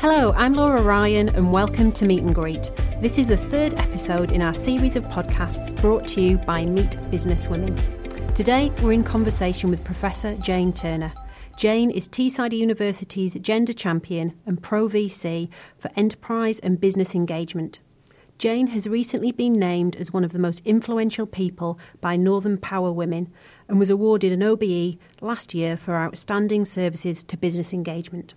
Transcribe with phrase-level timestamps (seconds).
[0.00, 2.70] Hello, I'm Laura Ryan, and welcome to Meat and Greet.
[3.02, 6.96] This is the third episode in our series of podcasts brought to you by Meat
[7.10, 7.76] Business Women.
[8.34, 11.12] Today, we're in conversation with Professor Jane Turner.
[11.58, 17.80] Jane is Teesside University's Gender Champion and Pro VC for Enterprise and Business Engagement.
[18.38, 22.90] Jane has recently been named as one of the most influential people by Northern Power
[22.90, 23.30] Women
[23.68, 28.32] and was awarded an OBE last year for outstanding services to business engagement.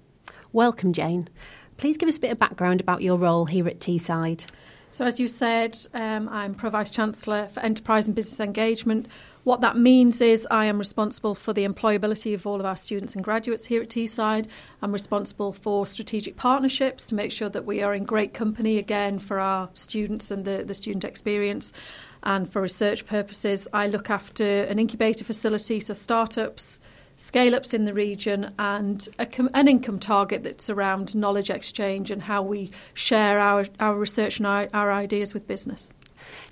[0.54, 1.30] Welcome, Jane.
[1.78, 4.46] Please give us a bit of background about your role here at Teesside.
[4.92, 9.08] So, as you said, um, I'm Pro Vice Chancellor for Enterprise and Business Engagement.
[9.44, 13.16] What that means is I am responsible for the employability of all of our students
[13.16, 14.46] and graduates here at Teesside.
[14.84, 19.18] I'm responsible for strategic partnerships to make sure that we are in great company again
[19.18, 21.74] for our students and the, the student experience.
[22.22, 26.80] And for research purposes, I look after an incubator facility, so startups
[27.24, 32.22] scale ups in the region, and com- an income target that's around knowledge exchange and
[32.22, 35.94] how we share our, our research and our, our ideas with business.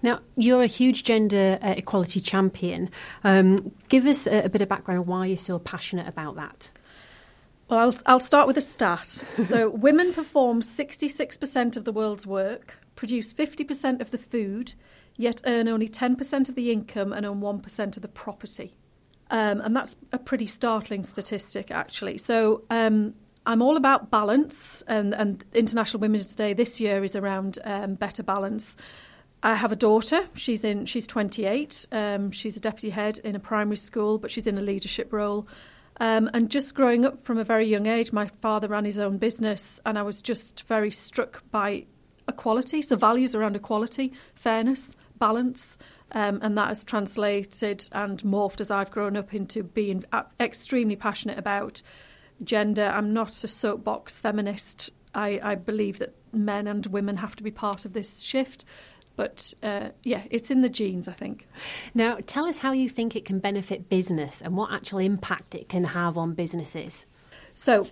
[0.02, 2.90] Now, you're a huge gender uh, equality champion.
[3.26, 6.70] Um, give us a, a, bit of background on why you're so passionate about that.
[7.68, 9.22] Well, I'll, I'll start with a stat.
[9.46, 14.74] so, women perform 66% of the world's work, produce 50% of the food,
[15.18, 18.78] yet earn only 10% of the income and own 1% of the property.
[19.32, 22.18] Um, and that's a pretty startling statistic, actually.
[22.18, 23.16] So um,
[23.46, 28.24] I'm all about balance, and, and, International Women's Day this year is around um, better
[28.24, 28.76] balance.
[29.42, 30.28] I have a daughter.
[30.36, 30.86] She's in.
[30.86, 31.88] She's 28.
[31.92, 35.48] Um, she's a deputy head in a primary school, but she's in a leadership role.
[36.00, 39.18] Um, and just growing up from a very young age, my father ran his own
[39.18, 41.86] business, and I was just very struck by
[42.28, 42.82] equality.
[42.82, 45.78] So values around equality, fairness, balance,
[46.12, 50.04] um, and that has translated and morphed as I've grown up into being
[50.40, 51.82] extremely passionate about
[52.44, 52.92] gender.
[52.94, 54.90] I'm not a soapbox feminist.
[55.14, 58.66] I, I believe that men and women have to be part of this shift.
[59.16, 61.48] But uh, yeah, it's in the genes, I think.
[61.94, 65.70] Now, tell us how you think it can benefit business and what actual impact it
[65.70, 67.06] can have on businesses.
[67.54, 67.88] So,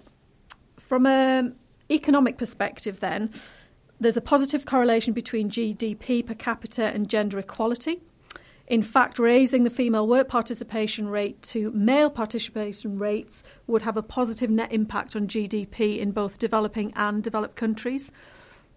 [0.79, 1.55] from an
[1.91, 3.31] economic perspective, then,
[3.99, 8.01] there's a positive correlation between GDP per capita and gender equality.
[8.67, 14.03] In fact, raising the female work participation rate to male participation rates would have a
[14.03, 18.11] positive net impact on GDP in both developing and developed countries.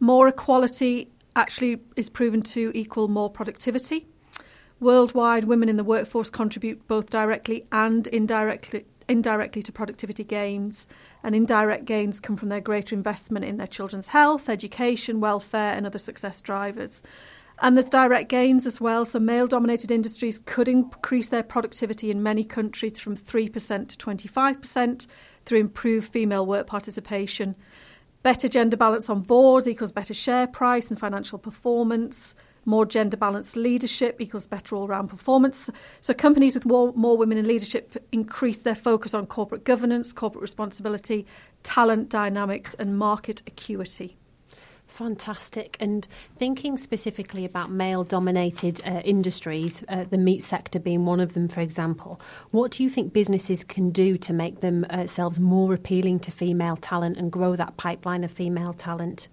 [0.00, 4.06] More equality actually is proven to equal more productivity.
[4.80, 10.86] Worldwide, women in the workforce contribute both directly and indirectly, indirectly to productivity gains,
[11.22, 15.86] and indirect gains come from their greater investment in their children's health, education, welfare, and
[15.86, 17.02] other success drivers.
[17.60, 19.04] And there's direct gains as well.
[19.04, 25.06] So, male dominated industries could increase their productivity in many countries from 3% to 25%
[25.44, 27.54] through improved female work participation.
[28.22, 32.34] Better gender balance on boards equals better share price and financial performance.
[32.64, 35.68] More gender balanced leadership equals better all round performance.
[36.00, 40.42] So, companies with more, more women in leadership increase their focus on corporate governance, corporate
[40.42, 41.26] responsibility,
[41.62, 44.16] talent dynamics, and market acuity.
[44.92, 45.78] Fantastic.
[45.80, 46.06] And
[46.36, 51.48] thinking specifically about male dominated uh, industries, uh, the meat sector being one of them,
[51.48, 56.20] for example, what do you think businesses can do to make themselves uh, more appealing
[56.20, 59.28] to female talent and grow that pipeline of female talent?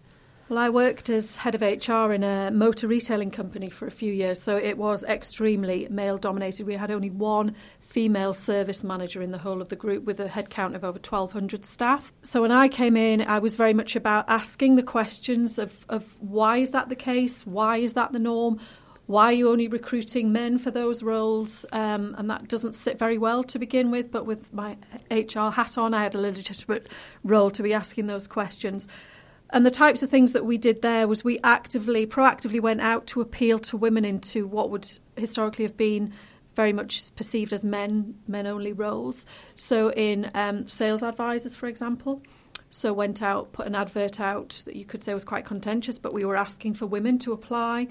[0.49, 4.11] Well, I worked as head of HR in a motor retailing company for a few
[4.11, 6.65] years, so it was extremely male dominated.
[6.65, 10.25] We had only one female service manager in the whole of the group with a
[10.25, 12.11] headcount of over 1,200 staff.
[12.23, 16.15] So when I came in, I was very much about asking the questions of, of
[16.19, 17.45] why is that the case?
[17.45, 18.59] Why is that the norm?
[19.05, 21.63] Why are you only recruiting men for those roles?
[21.73, 24.77] Um, and that doesn't sit very well to begin with, but with my
[25.11, 26.89] HR hat on, I had a legitimate
[27.23, 28.87] role to be asking those questions.
[29.51, 33.07] And the types of things that we did there was we actively, proactively went out
[33.07, 36.13] to appeal to women into what would historically have been
[36.55, 39.25] very much perceived as men, men only roles.
[39.55, 42.21] So in um, sales advisors, for example,
[42.69, 46.13] so went out, put an advert out that you could say was quite contentious, but
[46.13, 47.87] we were asking for women to apply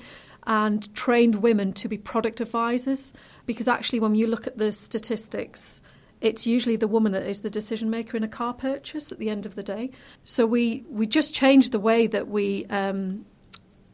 [0.47, 3.13] and trained women to be product advisors
[3.47, 5.83] because actually when you look at the statistics,
[6.21, 9.31] it's usually the woman that is the decision maker in a car purchase at the
[9.31, 9.91] end of the day.
[10.25, 13.25] So we, we just changed the way that we um,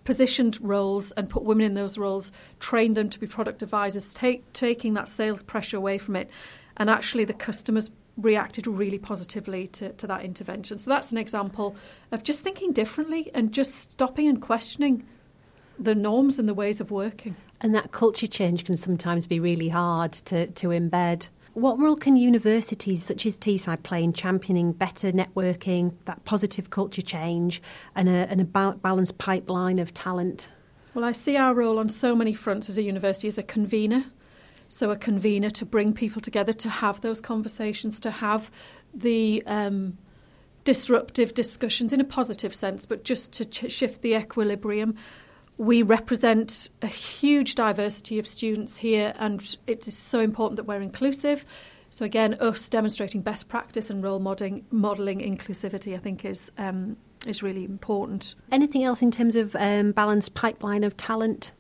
[0.05, 4.51] positioned roles and put women in those roles, trained them to be product advisors, take,
[4.53, 6.31] taking that sales pressure away from it.
[6.77, 10.79] And actually, the customers reacted really positively to, to that intervention.
[10.79, 11.77] So that's an example
[12.13, 15.05] of just thinking differently and just stopping and questioning
[15.79, 17.35] the norms and the ways of working.
[17.61, 21.29] And that culture change can sometimes be really hard to, to embed.
[21.55, 27.03] What role can universities such as Teesside play in championing better networking, that positive culture
[27.03, 27.63] change,
[27.95, 30.49] and a, and a balanced pipeline of talent?
[30.95, 34.05] Well, I see our role on so many fronts as a university as a convener.
[34.69, 38.51] So, a convener to bring people together, to have those conversations, to have
[38.93, 39.97] the um,
[40.65, 44.97] disruptive discussions in a positive sense, but just to ch- shift the equilibrium.
[45.57, 50.81] We represent a huge diversity of students here, and it is so important that we're
[50.81, 51.45] inclusive.
[51.91, 56.97] So, again, us demonstrating best practice and role modeling, modeling inclusivity, I think, is um,
[57.25, 58.35] is really important.
[58.51, 61.53] Anything else in terms of um, balanced pipeline of talent?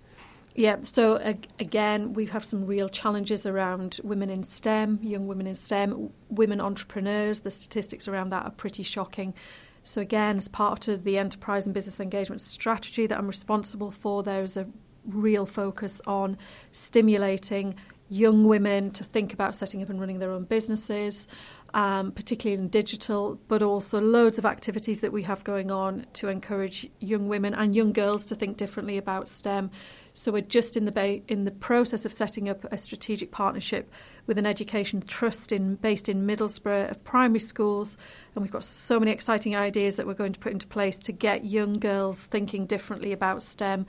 [0.56, 5.48] Yeah, so uh, again, we have some real challenges around women in STEM, young women
[5.48, 7.40] in STEM, women entrepreneurs.
[7.40, 9.34] The statistics around that are pretty shocking.
[9.84, 14.22] So, again, as part of the enterprise and business engagement strategy that I'm responsible for,
[14.22, 14.66] there's a
[15.06, 16.38] real focus on
[16.72, 17.74] stimulating
[18.08, 21.26] young women to think about setting up and running their own businesses,
[21.74, 26.28] um, particularly in digital, but also loads of activities that we have going on to
[26.28, 29.70] encourage young women and young girls to think differently about STEM.
[30.16, 33.90] So we're just in the ba- in the process of setting up a strategic partnership
[34.26, 37.96] with an education trust in based in Middlesbrough of primary schools,
[38.34, 41.12] and we've got so many exciting ideas that we're going to put into place to
[41.12, 43.86] get young girls thinking differently about STEM.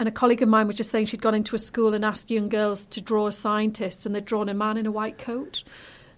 [0.00, 2.30] And a colleague of mine was just saying she'd gone into a school and asked
[2.30, 5.62] young girls to draw a scientist, and they'd drawn a man in a white coat.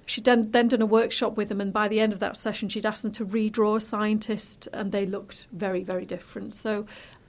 [0.06, 2.69] She'd then, then done a workshop with them, and by the end of that session,
[2.69, 6.55] she'd asked them to redraw a scientist, and they looked very, very different.
[6.55, 6.87] So,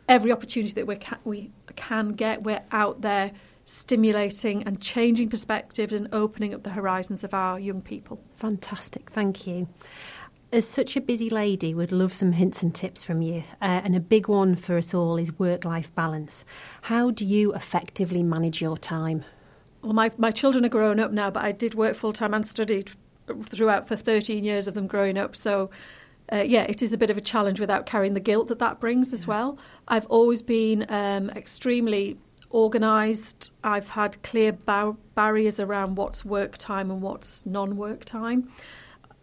[0.07, 3.31] every opportunity that we can, we can get, we're out there
[3.65, 8.21] stimulating and changing perspectives and opening up the horizons of our young people.
[8.37, 9.67] Fantastic, thank you
[10.53, 13.43] as such a busy lady, would love some hints and tips from you.
[13.59, 16.45] Uh, and a big one for us all is work life balance.
[16.83, 19.25] How do you effectively manage your time?
[19.81, 22.45] Well, my, my children are grown up now, but I did work full time and
[22.45, 22.91] studied
[23.45, 25.35] throughout for 13 years of them growing up.
[25.35, 25.71] So,
[26.31, 28.79] uh, yeah, it is a bit of a challenge without carrying the guilt that that
[28.79, 29.57] brings as well.
[29.87, 32.17] I've always been um, extremely
[32.51, 33.51] organised.
[33.63, 38.49] I've had clear bar- barriers around what's work time and what's non work time.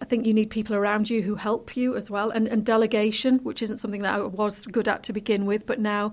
[0.02, 3.38] I think you need people around you who help you as well, and, and delegation,
[3.38, 6.12] which isn't something that I was good at to begin with, but now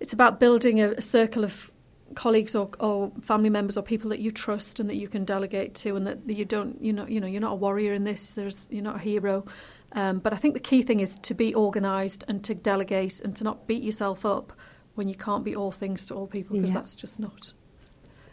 [0.00, 1.70] it's about building a, a circle of
[2.14, 5.74] colleagues or, or, family members or people that you trust and that you can delegate
[5.76, 8.32] to, and that you don't, you know, you know, you're not a warrior in this.
[8.32, 9.44] There's, you're not a hero.
[9.92, 13.34] Um, but I think the key thing is to be organised and to delegate and
[13.36, 14.52] to not beat yourself up
[14.94, 16.78] when you can't be all things to all people because yeah.
[16.78, 17.52] that's just not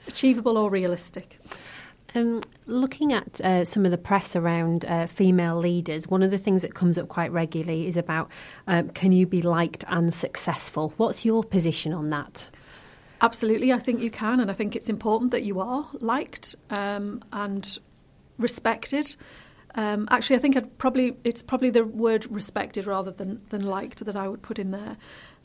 [0.07, 1.39] achievable or realistic.
[2.13, 6.37] Um, looking at uh, some of the press around uh, female leaders, one of the
[6.37, 8.29] things that comes up quite regularly is about
[8.67, 10.93] um, can you be liked and successful?
[10.97, 12.47] What's your position on that?
[13.21, 17.21] Absolutely, I think you can, and I think it's important that you are liked um,
[17.31, 17.77] and
[18.39, 19.15] respected.
[19.75, 24.03] Um, actually, I think I'd probably it's probably the word respected rather than than liked
[24.03, 24.97] that I would put in there.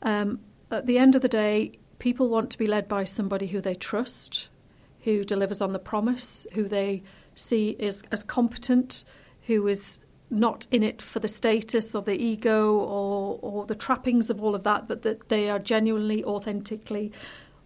[0.03, 0.41] Um,
[0.71, 3.75] at the end of the day, people want to be led by somebody who they
[3.75, 4.49] trust,
[5.01, 7.03] who delivers on the promise, who they
[7.35, 9.05] see is as competent,
[9.43, 14.29] who is not in it for the status or the ego or, or the trappings
[14.29, 17.13] of all of that, but that they are genuinely, authentically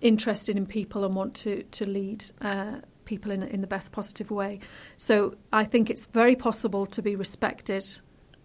[0.01, 4.31] interested in people and want to, to lead uh, people in, in the best positive
[4.31, 4.61] way.
[4.97, 7.87] So I think it's very possible to be respected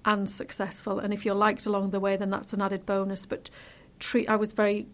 [0.03, 0.99] and successful.
[0.99, 3.25] And if you're liked along the way, then that's an added bonus.
[3.25, 3.49] But
[3.99, 4.87] treat, I was very,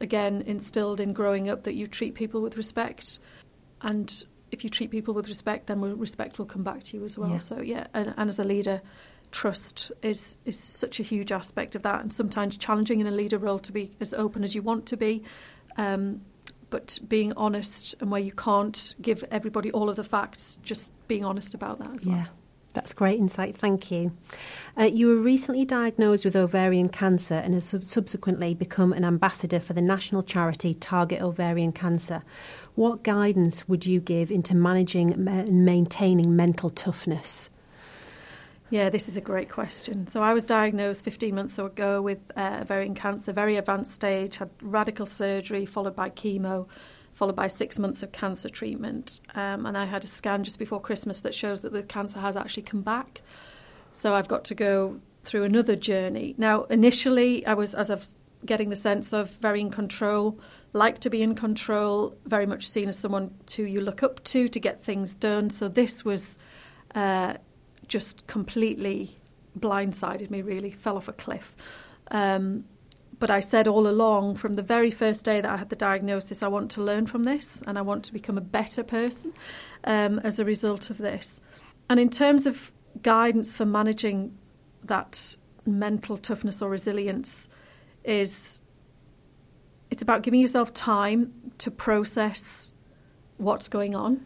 [0.00, 3.18] again, instilled in growing up that you treat people with respect
[3.80, 7.18] and if you treat people with respect, then respect will come back to you as
[7.18, 7.30] well.
[7.30, 7.38] Yeah.
[7.38, 8.80] So yeah, and, and, as a leader,
[9.30, 13.38] trust is is such a huge aspect of that, and sometimes challenging in a leader
[13.38, 15.22] role to be as open as you want to be.
[15.78, 16.20] Um,
[16.70, 21.24] but being honest and where you can't give everybody all of the facts, just being
[21.24, 22.16] honest about that as well.
[22.16, 22.26] Yeah.
[22.74, 24.12] That's great insight, thank you.
[24.78, 29.58] Uh, you were recently diagnosed with ovarian cancer and have sub- subsequently become an ambassador
[29.58, 32.22] for the national charity Target Ovarian Cancer.
[32.74, 37.48] What guidance would you give into managing and maintaining mental toughness?
[38.70, 40.08] Yeah, this is a great question.
[40.08, 44.50] So, I was diagnosed 15 months ago with uh, ovarian cancer, very advanced stage, had
[44.60, 46.68] radical surgery followed by chemo,
[47.14, 49.20] followed by six months of cancer treatment.
[49.34, 52.36] Um, and I had a scan just before Christmas that shows that the cancer has
[52.36, 53.22] actually come back.
[53.94, 56.34] So, I've got to go through another journey.
[56.36, 58.06] Now, initially, I was, as of
[58.44, 60.38] getting the sense of very in control
[60.72, 64.48] like to be in control, very much seen as someone to you look up to
[64.48, 65.50] to get things done.
[65.50, 66.36] So this was
[66.94, 67.34] uh,
[67.88, 69.10] just completely
[69.58, 70.42] blindsided me.
[70.42, 71.56] Really fell off a cliff.
[72.10, 72.64] Um,
[73.18, 76.42] but I said all along from the very first day that I had the diagnosis,
[76.42, 79.32] I want to learn from this and I want to become a better person
[79.84, 81.40] um, as a result of this.
[81.90, 82.70] And in terms of
[83.02, 84.38] guidance for managing
[84.84, 87.48] that mental toughness or resilience,
[88.04, 88.60] is
[89.90, 92.72] it's about giving yourself time to process
[93.36, 94.24] what's going on.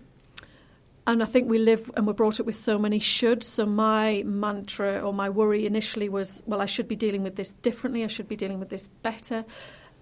[1.06, 3.44] And I think we live and we're brought up with so many shoulds.
[3.44, 7.50] So my mantra or my worry initially was, well, I should be dealing with this
[7.50, 8.04] differently.
[8.04, 9.44] I should be dealing with this better.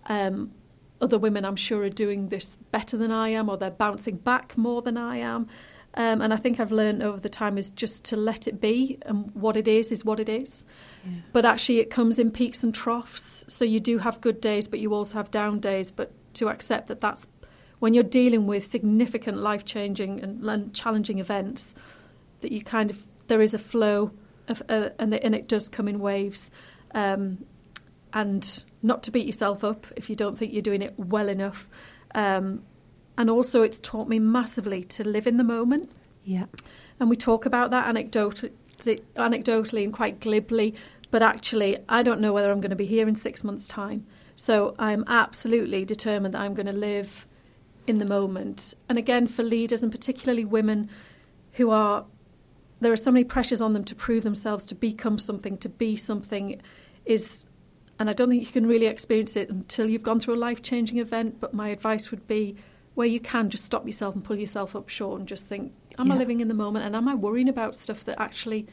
[0.06, 0.52] Um,
[1.00, 4.58] other women, I'm sure, are doing this better than I am, or they're bouncing back
[4.58, 5.48] more than I am.
[5.94, 8.98] Um, and I think I've learned over the time is just to let it be,
[9.02, 10.64] and what it is is what it is.
[11.04, 11.12] Yeah.
[11.32, 13.44] But actually, it comes in peaks and troughs.
[13.48, 15.90] So you do have good days, but you also have down days.
[15.90, 17.26] But to accept that that's
[17.80, 21.74] when you're dealing with significant life changing and, challenging events,
[22.40, 24.12] that you kind of there is a flow,
[24.48, 26.50] of, uh, and, the, and it does come in waves.
[26.94, 27.44] Um,
[28.12, 31.68] and not to beat yourself up if you don't think you're doing it well enough.
[32.14, 32.62] Um,
[33.16, 35.90] and also, it's taught me massively to live in the moment.
[36.24, 36.46] Yeah.
[36.98, 38.50] And we talk about that anecdotally,
[39.16, 40.74] anecdotally and quite glibly,
[41.10, 44.06] but actually, I don't know whether I'm going to be here in six months' time.
[44.36, 47.26] So I'm absolutely determined that I'm going to live
[47.90, 48.74] in the moment.
[48.88, 50.88] And again, for leaders and particularly women
[51.52, 52.06] who are,
[52.80, 55.96] there are so many pressures on them to prove themselves, to become something, to be
[55.96, 56.62] something,
[57.04, 57.46] is,
[57.98, 60.62] and I don't think you can really experience it until you've gone through a life
[60.62, 61.40] changing event.
[61.40, 62.56] But my advice would be
[62.94, 66.06] where you can just stop yourself and pull yourself up short and just think, am
[66.06, 66.14] yeah.
[66.14, 68.66] I living in the moment and am I worrying about stuff that actually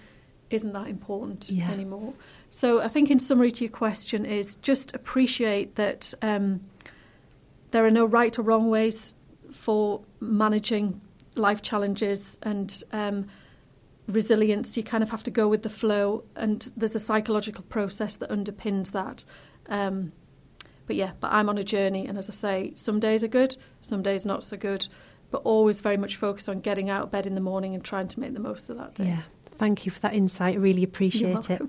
[0.50, 1.70] isn't that important yeah.
[1.72, 2.14] anymore?
[2.52, 6.62] So I think in summary to your question is just appreciate that um,
[7.72, 9.16] there are no right or wrong ways
[9.52, 11.02] for managing
[11.36, 13.28] life challenges and um,
[14.08, 14.78] resilience.
[14.78, 18.30] You kind of have to go with the flow, and there's a psychological process that
[18.30, 19.24] underpins that.
[19.68, 20.12] Um,
[20.86, 23.58] but yeah, but I'm on a journey, and as I say, some days are good,
[23.82, 24.88] some days not so good,
[25.32, 28.08] but always very much focused on getting out of bed in the morning and trying
[28.08, 29.06] to make the most of that day.
[29.06, 30.56] Yeah, thank you for that insight.
[30.56, 31.62] I really appreciate it.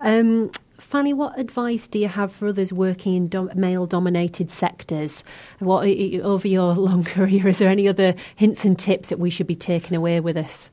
[0.00, 5.22] Um, Fanny, what advice do you have for others working in dom- male-dominated sectors?
[5.60, 5.86] What
[6.22, 9.56] over your long career, is there any other hints and tips that we should be
[9.56, 10.70] taking away with us?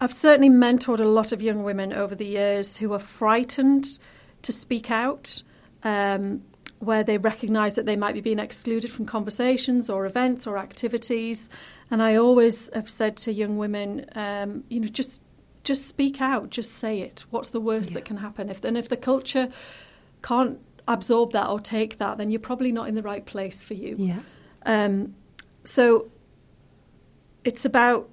[0.00, 3.98] I've certainly mentored a lot of young women over the years who are frightened
[4.42, 5.42] to speak out.
[5.82, 6.42] Um,
[6.84, 11.48] where they recognise that they might be being excluded from conversations or events or activities.
[11.90, 15.20] And I always have said to young women, um, you know, just
[15.64, 17.24] just speak out, just say it.
[17.30, 17.94] What's the worst yeah.
[17.94, 18.50] that can happen?
[18.50, 19.48] If then if the culture
[20.22, 23.74] can't absorb that or take that, then you're probably not in the right place for
[23.74, 23.96] you.
[23.98, 24.20] Yeah.
[24.66, 25.14] Um,
[25.64, 26.10] so
[27.44, 28.10] it's about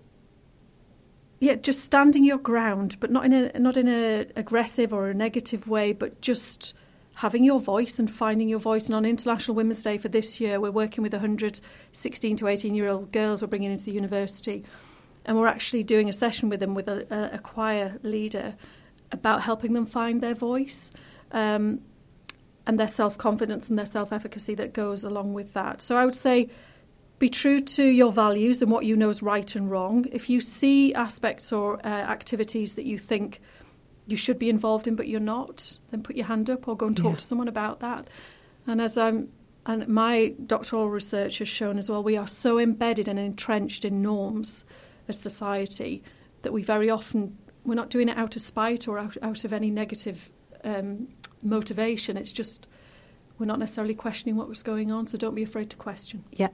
[1.40, 5.14] yeah, just standing your ground, but not in a not in a aggressive or a
[5.14, 6.76] negative way, but just
[7.14, 8.86] having your voice and finding your voice.
[8.86, 11.60] And on International Women's Day for this year, we're working with 100
[11.94, 14.64] 16 to 18 year old girls we're bringing into the university.
[15.26, 18.56] And we're actually doing a session with them with a, a choir leader
[19.12, 20.92] about helping them find their voice
[21.32, 21.82] um,
[22.66, 25.82] and their self confidence and their self efficacy that goes along with that.
[25.82, 26.50] So I would say
[27.20, 30.06] be true to your values and what you know is right and wrong.
[30.12, 33.42] If you see aspects or uh, activities that you think
[34.12, 36.88] you should be involved in but you're not, then put your hand up or go
[36.88, 37.18] and talk yeah.
[37.18, 38.08] to someone about that.
[38.68, 39.30] And as I'm
[39.66, 44.02] and my doctoral research has shown as well, we are so embedded and entrenched in
[44.02, 44.66] norms
[45.08, 46.04] as society
[46.42, 49.54] that we very often we're not doing it out of spite or out, out of
[49.54, 50.32] any negative
[50.64, 51.08] um,
[51.44, 52.18] motivation.
[52.18, 52.66] It's just
[53.38, 55.08] we're not necessarily questioning what was going on.
[55.08, 56.24] So don't be afraid to question.
[56.32, 56.50] Yeah,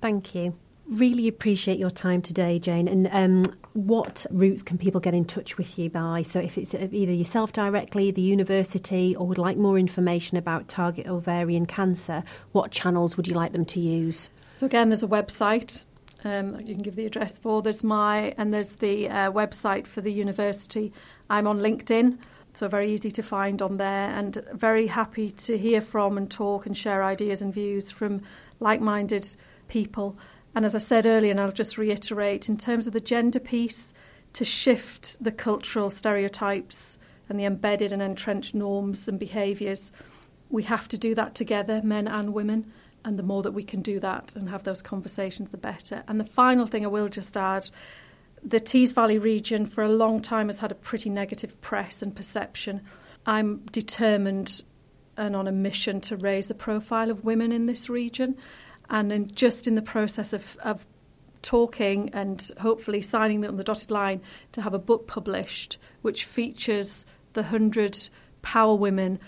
[0.00, 0.56] thank you.
[0.86, 2.88] Really appreciate your time today, Jane.
[2.88, 6.22] And um, what routes can people get in touch with you by?
[6.22, 11.06] So, if it's either yourself directly, the university, or would like more information about target
[11.06, 14.28] ovarian cancer, what channels would you like them to use?
[14.54, 15.84] So, again, there's a website
[16.24, 17.62] um, you can give the address for.
[17.62, 20.92] There's my and there's the uh, website for the university.
[21.30, 22.18] I'm on LinkedIn,
[22.54, 26.66] so very easy to find on there, and very happy to hear from and talk
[26.66, 28.22] and share ideas and views from
[28.60, 29.34] like-minded
[29.68, 30.16] people.
[30.54, 33.92] And as I said earlier, and I'll just reiterate, in terms of the gender piece,
[34.34, 39.92] to shift the cultural stereotypes and the embedded and entrenched norms and behaviours,
[40.50, 42.72] we have to do that together, men and women.
[43.04, 46.04] And the more that we can do that and have those conversations, the better.
[46.06, 47.68] And the final thing I will just add
[48.44, 52.14] the Tees Valley region for a long time has had a pretty negative press and
[52.14, 52.80] perception.
[53.24, 54.62] I'm determined
[55.16, 58.36] and on a mission to raise the profile of women in this region
[58.92, 60.86] and in, just in the process of, of
[61.40, 64.20] talking and hopefully signing on the dotted line
[64.52, 68.08] to have a book published which features the 100
[68.42, 69.18] power women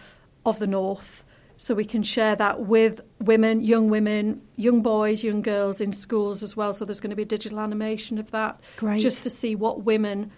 [0.47, 1.25] of the North
[1.57, 6.43] so we can share that with women, young women, young boys, young girls in schools
[6.43, 6.75] as well.
[6.75, 9.01] So there's going to be a digital animation of that, Great.
[9.01, 10.33] just to see what women